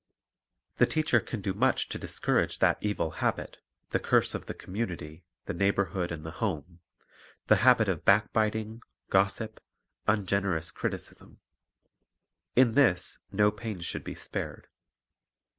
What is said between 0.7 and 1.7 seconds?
The teacher can do